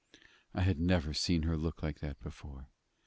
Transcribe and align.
I 0.55 0.61
had 0.61 0.79
never 0.79 1.13
seen 1.13 1.43
her 1.43 1.55
look 1.55 1.83
like 1.83 1.99
that 1.99 2.19
before. 2.21 2.69